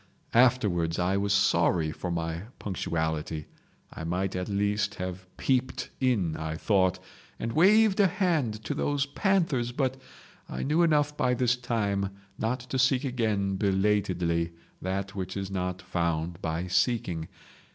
Afterwards 0.33 0.97
I 0.97 1.15
was 1.17 1.31
sorry 1.31 1.91
for 1.91 2.09
my 2.09 2.45
punctuality—I 2.57 4.03
might 4.03 4.35
at 4.35 4.49
least 4.49 4.95
have 4.95 5.27
peeped 5.37 5.91
in 5.99 6.35
I 6.35 6.55
thought, 6.55 6.97
and 7.37 7.53
waved 7.53 7.99
a 7.99 8.07
hand 8.07 8.63
to 8.63 8.73
those 8.73 9.05
panthers, 9.05 9.71
but 9.71 9.97
I 10.49 10.63
knew 10.63 10.81
enough 10.81 11.15
by 11.15 11.35
this 11.35 11.55
time 11.55 12.09
not 12.39 12.61
to 12.61 12.79
seek 12.79 13.03
again 13.03 13.57
belatedly 13.57 14.53
that 14.81 15.13
which 15.13 15.37
is 15.37 15.51
not 15.51 15.83
found 15.83 16.41
by 16.41 16.65
seeking. 16.65 17.27